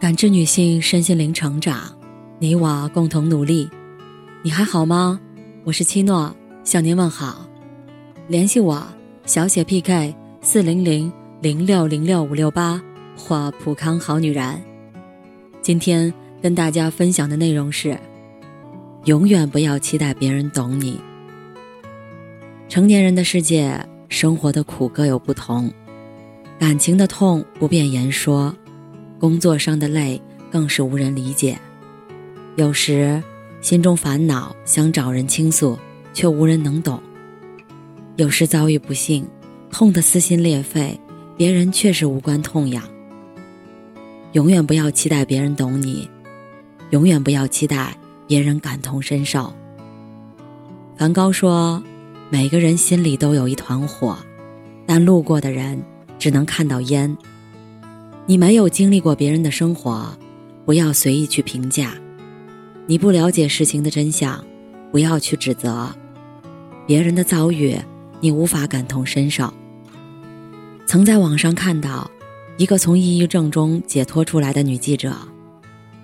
[0.00, 1.94] 感知女性身心灵成长，
[2.38, 3.68] 你我共同努力。
[4.42, 5.20] 你还好吗？
[5.62, 6.34] 我是七诺，
[6.64, 7.46] 向您问好。
[8.26, 8.82] 联系我
[9.26, 12.80] 小写 PK 四零零零六零六五六八
[13.14, 14.58] 或普康好女人。
[15.60, 16.10] 今天
[16.40, 17.94] 跟大家分享的内容是：
[19.04, 20.98] 永远不要期待别人懂你。
[22.70, 23.78] 成年人的世界，
[24.08, 25.70] 生活的苦各有不同，
[26.58, 28.56] 感情的痛不便言说。
[29.20, 30.18] 工作上的累
[30.50, 31.58] 更是无人理解，
[32.56, 33.22] 有时
[33.60, 35.78] 心中烦恼想找人倾诉，
[36.14, 36.98] 却无人能懂；
[38.16, 39.28] 有时遭遇不幸，
[39.70, 40.98] 痛得撕心裂肺，
[41.36, 42.82] 别人却是无关痛痒。
[44.32, 46.08] 永远不要期待别人懂你，
[46.88, 47.94] 永远不要期待
[48.26, 49.52] 别人感同身受。
[50.96, 51.82] 梵高说
[52.30, 54.16] ：“每个人心里都有一团火，
[54.86, 55.82] 但路过的人
[56.18, 57.14] 只能看到烟。”
[58.30, 60.16] 你没有经历过别人的生活，
[60.64, 61.88] 不要随意去评价；
[62.86, 64.44] 你不了解事情的真相，
[64.92, 65.92] 不要去指责。
[66.86, 67.76] 别人的遭遇，
[68.20, 69.52] 你无法感同身受。
[70.86, 72.08] 曾在网上看到
[72.56, 75.12] 一个从抑郁症中解脱出来的女记者，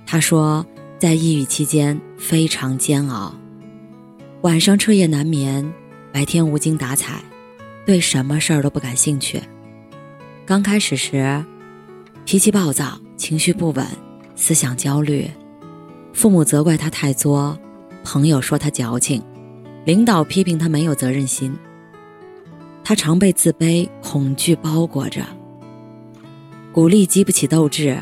[0.04, 0.66] 她说，
[0.98, 3.32] 在抑郁期间非常煎熬，
[4.40, 5.72] 晚上彻夜难眠，
[6.12, 7.22] 白天无精打采，
[7.86, 9.40] 对什么事儿都不感兴趣。
[10.44, 11.44] 刚开始时。
[12.26, 13.86] 脾气暴躁，情绪不稳，
[14.34, 15.30] 思想焦虑，
[16.12, 17.56] 父母责怪他太作，
[18.02, 19.22] 朋友说他矫情，
[19.84, 21.56] 领导批评他没有责任心。
[22.82, 25.24] 他常被自卑、恐惧包裹着，
[26.72, 27.96] 鼓励激不起斗志，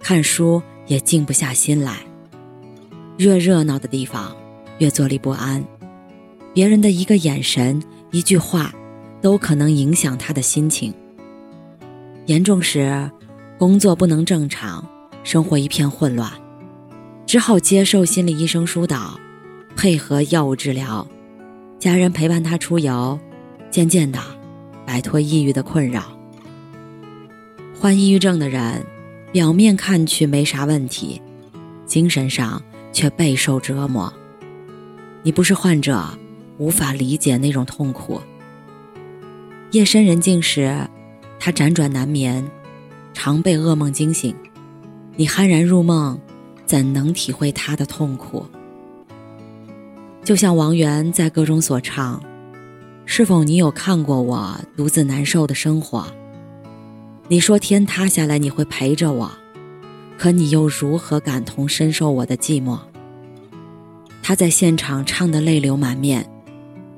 [0.00, 1.98] 看书也静不下心来。
[3.18, 4.36] 越热闹的地方，
[4.78, 5.64] 越坐立不安，
[6.52, 8.74] 别人的一个眼神、一句话，
[9.22, 10.92] 都可能影响他的心情。
[12.26, 13.08] 严重时。
[13.58, 14.88] 工作不能正常，
[15.24, 16.30] 生活一片混乱，
[17.26, 19.18] 只好接受心理医生疏导，
[19.74, 21.04] 配合药物治疗，
[21.76, 23.18] 家人陪伴他出游，
[23.68, 24.20] 渐渐的
[24.86, 26.04] 摆脱抑郁的困扰。
[27.76, 28.86] 患抑郁症的人，
[29.32, 31.20] 表面看去没啥问题，
[31.84, 32.62] 精神上
[32.92, 34.12] 却备受折磨。
[35.24, 36.16] 你不是患者，
[36.58, 38.20] 无法理解那种痛苦。
[39.72, 40.88] 夜深人静时，
[41.40, 42.48] 他辗转难眠。
[43.20, 44.32] 常被噩梦惊醒，
[45.16, 46.16] 你酣然入梦，
[46.64, 48.46] 怎能体会他的痛苦？
[50.22, 52.22] 就像王源在歌中所唱
[53.04, 56.06] ：“是否你有看过我独自难受的生活？
[57.26, 59.32] 你说天塌下来你会陪着我，
[60.16, 62.78] 可你又如何感同身受我的寂寞？”
[64.22, 66.24] 他在现场唱得泪流满面，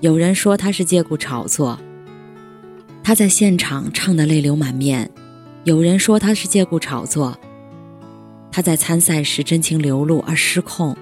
[0.01, 1.81] 有人说他是借故炒作。
[3.03, 5.11] 他在现场唱得泪流满面。
[5.65, 7.39] 有人说他是借故炒作，
[8.51, 10.95] 他在参赛时真情流露而失控；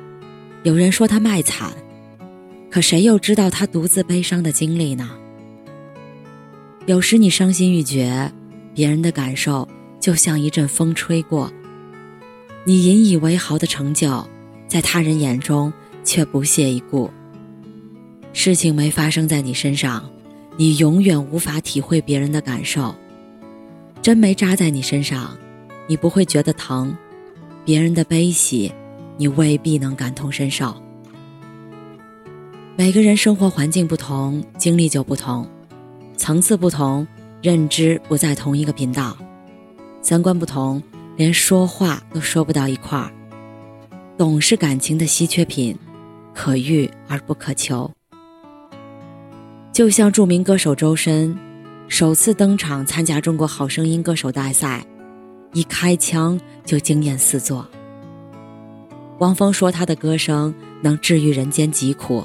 [0.65, 1.73] 有人说他卖惨，
[2.69, 5.11] 可谁又知道他独自悲伤的经历呢？
[6.87, 8.33] 有时你伤心欲绝，
[8.75, 9.69] 别人的感受
[10.01, 11.53] 就像一阵风吹过，
[12.65, 14.27] 你引以为豪的成就，
[14.67, 17.09] 在他人眼中却不屑一顾。
[18.33, 20.11] 事情没发生在你身上，
[20.57, 22.93] 你永远无法体会别人的感受。
[24.09, 25.37] 针没扎在你身上，
[25.87, 26.97] 你不会觉得疼；
[27.63, 28.73] 别人的悲喜，
[29.19, 30.75] 你未必能感同身受。
[32.75, 35.47] 每个人生活环境不同，经历就不同，
[36.17, 37.07] 层次不同，
[37.43, 39.15] 认知不在同一个频道，
[40.01, 40.83] 三观不同，
[41.19, 43.13] 连说话都说不到一块儿。
[44.17, 45.77] 懂是感情的稀缺品，
[46.33, 47.91] 可遇而不可求。
[49.71, 51.39] 就像著名歌手周深。
[51.89, 54.85] 首次登场参加《中国好声音》歌手大赛，
[55.55, 57.67] 一开腔就惊艳四座。
[59.21, 62.25] 汪峰说他的歌声能治愈人间疾苦，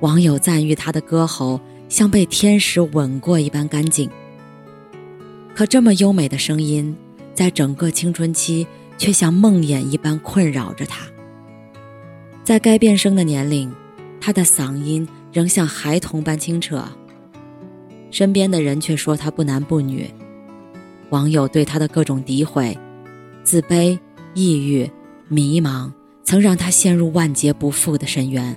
[0.00, 1.60] 网友赞誉他的歌喉
[1.90, 4.10] 像被天使吻过一般干净。
[5.54, 6.96] 可这么优美的声音，
[7.34, 8.66] 在整个青春期
[8.96, 11.06] 却像梦魇一般困扰着他。
[12.42, 13.70] 在该变声的年龄，
[14.20, 16.82] 他的嗓音仍像孩童般清澈。
[18.10, 20.12] 身边的人却说他不男不女，
[21.10, 22.76] 网友对他的各种诋毁、
[23.44, 23.98] 自卑、
[24.34, 24.90] 抑郁、
[25.28, 25.92] 迷茫，
[26.24, 28.56] 曾让他陷入万劫不复的深渊。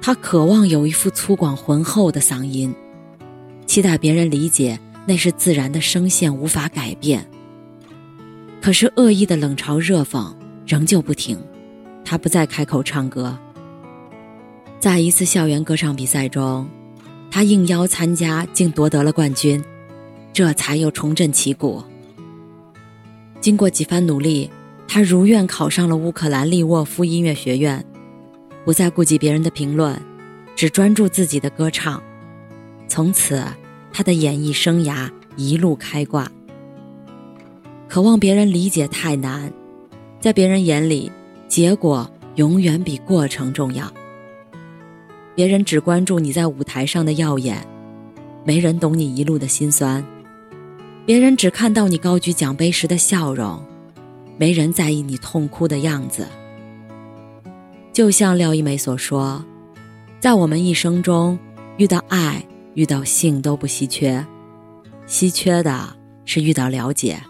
[0.00, 2.74] 他渴望有一副粗犷浑厚的嗓音，
[3.66, 7.26] 期待别人理解那是自然的声线，无法改变。
[8.60, 10.34] 可是恶意的冷嘲热讽
[10.66, 11.38] 仍旧不停，
[12.02, 13.38] 他不再开口唱歌。
[14.80, 16.66] 在一次校园歌唱比赛中。
[17.34, 19.60] 他应邀参加，竟夺得了冠军，
[20.32, 21.82] 这才又重振旗鼓。
[23.40, 24.48] 经过几番努力，
[24.86, 27.84] 他如愿考上了乌克兰利沃夫音乐学院，
[28.64, 30.00] 不再顾及别人的评论，
[30.54, 32.00] 只专注自己的歌唱。
[32.86, 33.42] 从此，
[33.92, 36.30] 他的演艺生涯一路开挂。
[37.88, 39.52] 渴望别人理解太难，
[40.20, 41.10] 在别人眼里，
[41.48, 43.92] 结果永远比过程重要。
[45.34, 47.66] 别人只关注你在舞台上的耀眼，
[48.44, 50.04] 没人懂你一路的辛酸。
[51.04, 53.62] 别人只看到你高举奖杯时的笑容，
[54.38, 56.26] 没人在意你痛哭的样子。
[57.92, 59.44] 就像廖一梅所说，
[60.20, 61.38] 在我们一生中，
[61.76, 62.44] 遇到爱、
[62.74, 64.24] 遇到性都不稀缺，
[65.06, 67.20] 稀缺的是遇到了解。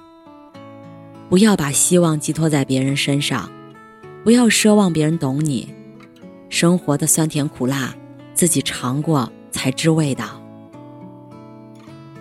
[1.29, 3.51] 不要把希望寄托在别人身上，
[4.23, 5.73] 不要奢望别人懂你。
[6.49, 7.95] 生活的酸甜苦辣，
[8.35, 10.41] 自己尝过才知味道。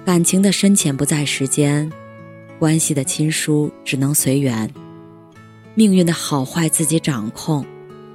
[0.05, 1.89] 感情的深浅不在时间，
[2.59, 4.69] 关系的亲疏只能随缘。
[5.75, 7.65] 命运的好坏自己掌控，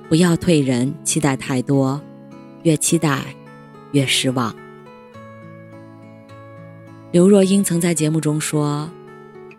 [0.08, 2.00] 不要对人期待太多，
[2.62, 3.22] 越期待
[3.92, 4.54] 越失望。
[7.10, 8.88] 刘若英曾在节目中说，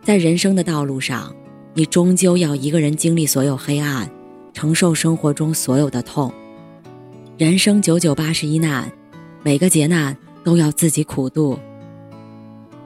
[0.03, 1.35] 在人生的道路上，
[1.73, 4.09] 你终究要一个人经历所有黑暗，
[4.53, 6.31] 承受生活中所有的痛。
[7.37, 8.91] 人生九九八十一难，
[9.43, 11.57] 每个劫难都要自己苦度。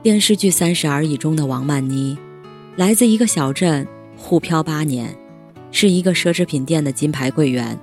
[0.01, 2.17] 电视剧《三十而已》中的王曼妮，
[2.75, 3.87] 来自一个小镇，
[4.17, 5.15] 沪漂八年，
[5.71, 7.79] 是一个奢侈品店的金牌柜员。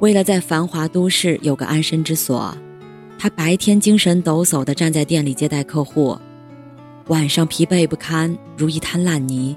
[0.00, 2.56] 为了在繁华都市有个安身之所，
[3.18, 6.16] 她白天精神抖擞地站在店里接待客户，
[7.08, 9.56] 晚上疲惫不堪，如一滩烂泥。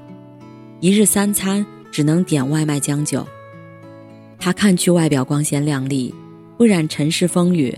[0.79, 3.27] 一日三餐只能点外卖将就。
[4.39, 6.13] 他看去外表光鲜亮丽，
[6.57, 7.77] 不染尘世风雨，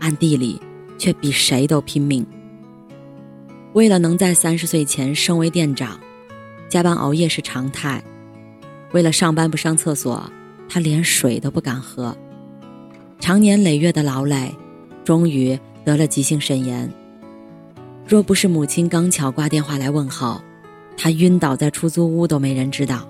[0.00, 0.60] 暗地里
[0.98, 2.26] 却比谁都拼命。
[3.74, 6.00] 为了能在三十岁前升为店长，
[6.68, 8.02] 加班熬夜是常态。
[8.92, 10.28] 为了上班不上厕所，
[10.68, 12.16] 他连水都不敢喝。
[13.20, 14.52] 长年累月的劳累，
[15.04, 16.92] 终于得了急性肾炎。
[18.06, 20.42] 若不是母亲刚巧挂电话来问候，
[20.96, 23.08] 他晕倒在出租屋都没人知道。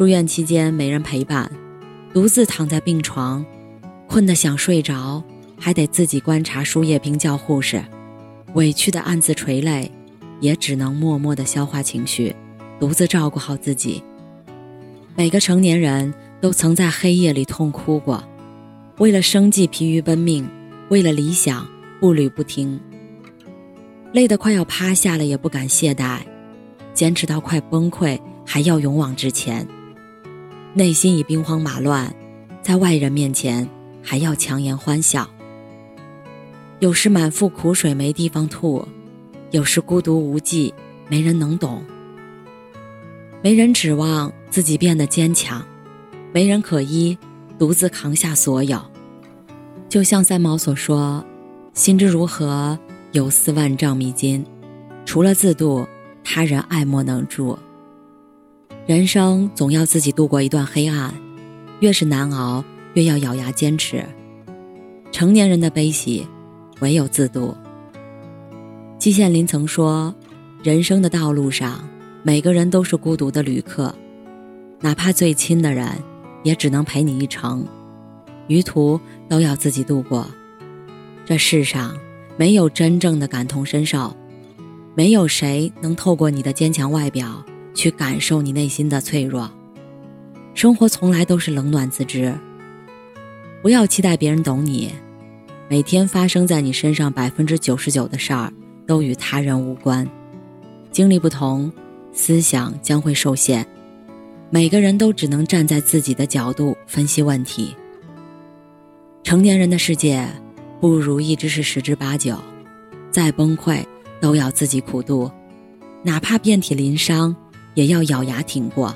[0.00, 1.52] 住院期间没人陪伴，
[2.14, 3.44] 独自躺在病床，
[4.06, 5.22] 困得想睡着，
[5.58, 7.84] 还得自己观察输液瓶叫护士。
[8.54, 9.92] 委屈的暗自垂泪，
[10.40, 12.34] 也只能默默的消化情绪，
[12.78, 14.02] 独自照顾好自己。
[15.14, 18.24] 每个成年人都曾在黑夜里痛哭过，
[19.00, 20.48] 为了生计疲于奔命，
[20.88, 21.68] 为了理想
[22.00, 22.80] 步履不停，
[24.14, 26.20] 累得快要趴下了也不敢懈怠，
[26.94, 29.68] 坚持到快崩溃还要勇往直前，
[30.72, 32.14] 内心已兵荒马乱，
[32.62, 33.68] 在外人面前
[34.00, 35.28] 还要强颜欢笑。
[36.78, 38.86] 有时满腹苦水没地方吐，
[39.50, 40.72] 有时孤独无际
[41.08, 41.82] 没人能懂。
[43.42, 45.60] 没人指望自己变得坚强，
[46.32, 47.18] 没人可依，
[47.58, 48.80] 独自扛下所有。
[49.88, 51.24] 就像三毛所说
[51.74, 52.78] ：“心之如何，
[53.10, 54.46] 有似万丈迷津，
[55.04, 55.84] 除了自渡，
[56.22, 57.58] 他人爱莫能助。”
[58.86, 61.14] 人生总要自己度过一段黑暗，
[61.80, 64.04] 越是难熬，越要咬牙坚持。
[65.12, 66.26] 成年人的悲喜。
[66.80, 67.54] 唯有自渡。
[68.98, 70.14] 季羡林曾说
[70.64, 71.86] ：“人生的道路上，
[72.22, 73.94] 每个人都是孤独的旅客，
[74.80, 75.86] 哪怕最亲的人，
[76.42, 77.66] 也只能陪你一程，
[78.48, 80.26] 余途都要自己度过。
[81.26, 81.94] 这世上
[82.38, 84.16] 没有真正的感同身受，
[84.94, 89.50] 没有谁能透过你的坚强外表去感受你内心的脆弱。
[90.54, 92.34] 生活从来都是冷暖自知，
[93.62, 94.92] 不要期待别人懂你。”
[95.70, 98.52] 每天发生在你身上百分之九十九的事儿，
[98.88, 100.04] 都与他人无关。
[100.90, 101.72] 经历不同，
[102.12, 103.64] 思想将会受限。
[104.50, 107.72] 每个人都只能站在自己的角度分析问题。
[109.22, 110.28] 成年人的世界，
[110.80, 112.36] 不如意之事十之八九，
[113.12, 113.80] 再崩溃
[114.20, 115.30] 都要自己苦度，
[116.02, 117.36] 哪怕遍体鳞伤，
[117.74, 118.94] 也要咬牙挺过。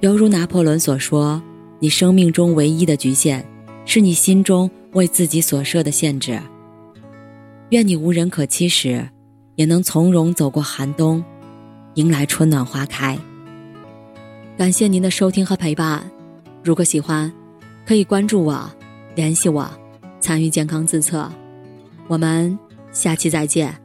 [0.00, 1.42] 犹如拿破仑所说
[1.78, 3.44] ：“你生命中唯一的局限，
[3.84, 6.40] 是你心中。”为自己所设的限制。
[7.68, 9.08] 愿你无人可欺时，
[9.54, 11.22] 也能从容走过寒冬，
[11.94, 13.16] 迎来春暖花开。
[14.58, 16.10] 感谢您的收听和陪伴。
[16.64, 17.32] 如果喜欢，
[17.86, 18.68] 可以关注我，
[19.14, 19.70] 联系我，
[20.18, 21.30] 参与健康自测。
[22.08, 22.58] 我们
[22.90, 23.79] 下期再见。